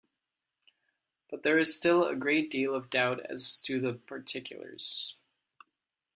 But 1.29 1.43
there 1.43 1.59
is 1.59 1.77
still 1.77 2.07
a 2.07 2.15
great 2.15 2.49
deal 2.49 2.73
of 2.73 2.89
doubt 2.89 3.19
as 3.29 3.59
to 3.67 3.79
the 3.79 3.93
particulars. 3.93 5.15